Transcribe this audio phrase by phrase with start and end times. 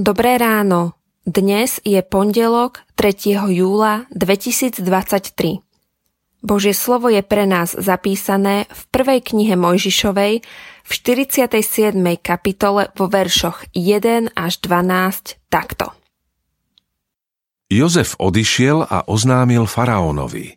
[0.00, 0.96] Dobré ráno.
[1.28, 3.36] Dnes je pondelok 3.
[3.52, 4.80] júla 2023.
[6.40, 10.40] Božie slovo je pre nás zapísané v prvej knihe Mojžišovej
[10.88, 12.00] v 47.
[12.16, 15.92] kapitole vo veršoch 1 až 12 takto.
[17.68, 20.56] Jozef odišiel a oznámil faraónovi.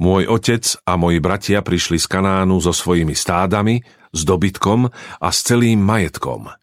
[0.00, 3.84] Môj otec a moji bratia prišli z Kanánu so svojimi stádami,
[4.16, 4.88] s dobytkom
[5.20, 6.56] a s celým majetkom.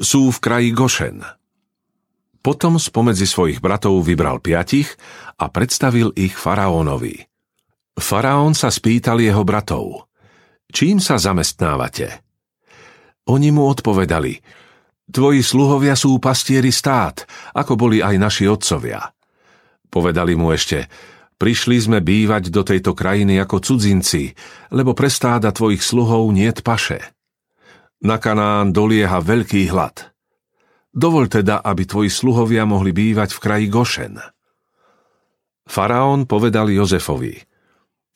[0.00, 1.20] Sú v kraji Gošen.
[2.40, 4.88] Potom spomedzi svojich bratov vybral piatich
[5.36, 7.28] a predstavil ich faraónovi.
[8.00, 10.08] Faraón sa spýtal jeho bratov,
[10.72, 12.24] čím sa zamestnávate?
[13.28, 14.40] Oni mu odpovedali,
[15.12, 19.04] tvoji sluhovia sú pastieri stát, ako boli aj naši otcovia.
[19.92, 20.88] Povedali mu ešte,
[21.36, 24.32] prišli sme bývať do tejto krajiny ako cudzinci,
[24.72, 27.19] lebo pre stáda tvojich sluhov niet paše.
[28.00, 30.12] Na Kanán dolieha veľký hlad.
[30.90, 34.16] Dovol teda, aby tvoji sluhovia mohli bývať v kraji Gošen.
[35.68, 37.36] Faraón povedal Jozefovi–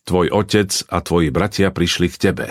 [0.05, 2.47] Tvoj otec a tvoji bratia prišli k tebe.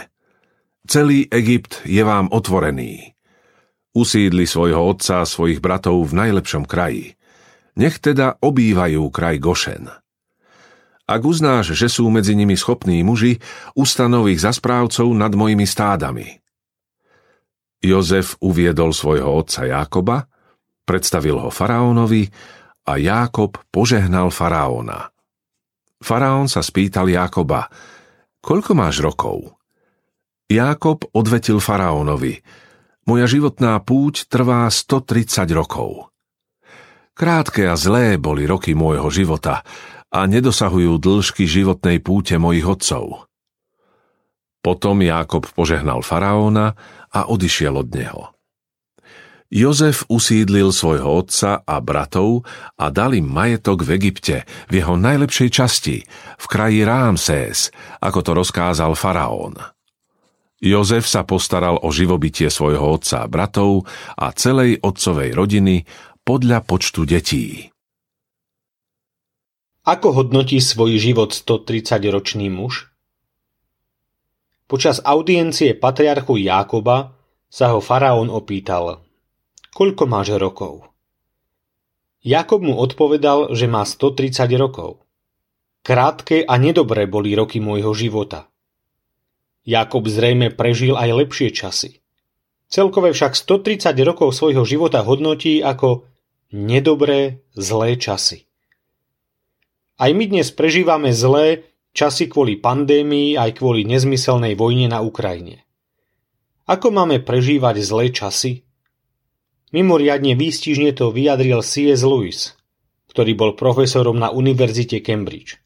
[0.90, 3.14] Celý Egypt je vám otvorený.
[3.94, 7.14] Usídli svojho otca a svojich bratov v najlepšom kraji.
[7.78, 9.86] Nech teda obývajú kraj Gošen.
[11.06, 13.38] Ak uznáš, že sú medzi nimi schopní muži,
[13.78, 16.42] ustanov ich za správcov nad mojimi stádami.
[17.84, 20.32] Jozef uviedol svojho otca Jákoba,
[20.88, 22.32] predstavil ho faraónovi
[22.88, 25.12] a Jákob požehnal faraóna.
[26.00, 27.68] Faraón sa spýtal Jákoba,
[28.40, 29.60] koľko máš rokov?
[30.48, 32.40] Jákob odvetil faraónovi,
[33.04, 36.08] moja životná púť trvá 130 rokov.
[37.14, 39.62] Krátke a zlé boli roky môjho života
[40.08, 43.28] a nedosahujú dĺžky životnej púte mojich otcov.
[44.64, 46.80] Potom Jákob požehnal faraóna
[47.12, 48.24] a odišiel od neho.
[49.54, 52.42] Jozef usídlil svojho otca a bratov
[52.74, 55.98] a dal im majetok v Egypte, v jeho najlepšej časti,
[56.40, 57.70] v kraji Rámsés,
[58.02, 59.54] ako to rozkázal faraón.
[60.64, 63.84] Jozef sa postaral o živobytie svojho otca a bratov
[64.16, 65.84] a celej otcovej rodiny
[66.24, 67.68] podľa počtu detí.
[69.84, 72.93] Ako hodnotí svoj život 130-ročný muž?
[74.74, 77.14] Počas audiencie patriarchu Jákoba
[77.46, 79.06] sa ho faraón opýtal–
[79.78, 80.90] koľko máš rokov?
[82.26, 84.98] Jakob mu odpovedal, že má 130 rokov.
[85.86, 88.50] Krátke a nedobré boli roky môjho života.
[89.62, 92.02] Jakob zrejme prežil aj lepšie časy.
[92.66, 96.10] Celkové však 130 rokov svojho života hodnotí ako
[96.50, 98.50] nedobré, zlé časy.
[100.02, 101.62] Aj my dnes prežívame zlé
[101.94, 105.64] časy kvôli pandémii aj kvôli nezmyselnej vojne na Ukrajine.
[106.66, 108.66] Ako máme prežívať zlé časy?
[109.74, 112.02] Mimoriadne výstižne to vyjadril C.S.
[112.06, 112.54] Lewis,
[113.10, 115.62] ktorý bol profesorom na Univerzite Cambridge.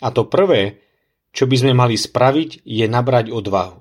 [0.00, 0.80] A to prvé,
[1.30, 3.80] čo by sme mali spraviť, je nabrať odvahu.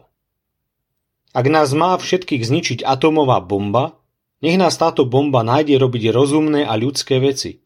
[1.32, 4.02] Ak nás má všetkých zničiť atomová bomba,
[4.44, 7.64] nech nás táto bomba nájde robiť rozumné a ľudské veci.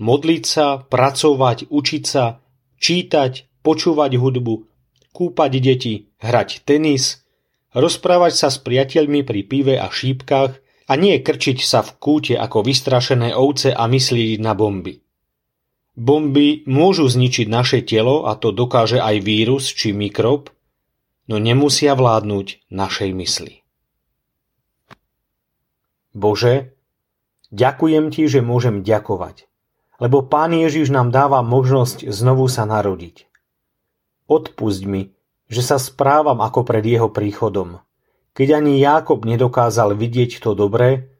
[0.00, 2.40] Modliť sa, pracovať, učiť sa,
[2.80, 4.66] čítať, počúvať hudbu,
[5.12, 7.22] kúpať deti, hrať tenis,
[7.76, 10.58] rozprávať sa s priateľmi pri pive a šípkach
[10.90, 15.04] a nie krčiť sa v kúte ako vystrašené ovce a myslieť na bomby.
[15.94, 20.48] Bomby môžu zničiť naše telo a to dokáže aj vírus či mikrob,
[21.28, 23.54] no nemusia vládnuť našej mysli.
[26.10, 26.74] Bože,
[27.54, 29.49] ďakujem Ti, že môžem ďakovať,
[30.00, 33.28] lebo Pán Ježiš nám dáva možnosť znovu sa narodiť.
[34.26, 35.12] Odpusť mi,
[35.46, 37.84] že sa správam ako pred jeho príchodom,
[38.32, 41.12] keď ani Jákob nedokázal vidieť to dobré,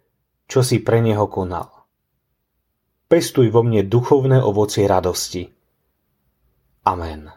[0.49, 1.69] čo si pre neho konal.
[3.11, 5.51] Pestuj vo mne duchovné ovocie radosti.
[6.87, 7.29] Amen.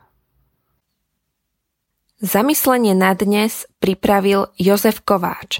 [2.23, 5.59] Zamyslenie na dnes pripravil Jozef Kováč.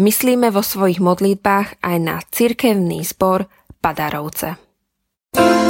[0.00, 3.46] Myslíme vo svojich modlitbách aj na cirkevný zbor
[3.78, 4.69] Padarovce.
[5.36, 5.69] you.